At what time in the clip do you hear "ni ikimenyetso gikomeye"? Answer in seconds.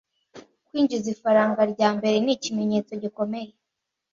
2.21-3.51